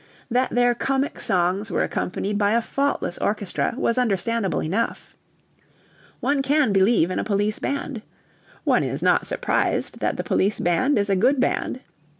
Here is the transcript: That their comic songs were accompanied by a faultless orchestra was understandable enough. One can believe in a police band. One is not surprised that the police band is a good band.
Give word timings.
That 0.31 0.49
their 0.49 0.73
comic 0.73 1.19
songs 1.19 1.69
were 1.69 1.83
accompanied 1.83 2.39
by 2.39 2.53
a 2.53 2.61
faultless 2.63 3.19
orchestra 3.19 3.75
was 3.77 3.99
understandable 3.99 4.63
enough. 4.63 5.15
One 6.21 6.41
can 6.41 6.73
believe 6.73 7.11
in 7.11 7.19
a 7.19 7.23
police 7.23 7.59
band. 7.59 8.01
One 8.63 8.83
is 8.83 9.03
not 9.03 9.27
surprised 9.27 9.99
that 9.99 10.17
the 10.17 10.23
police 10.23 10.59
band 10.59 10.97
is 10.97 11.11
a 11.11 11.15
good 11.15 11.39
band. 11.39 11.81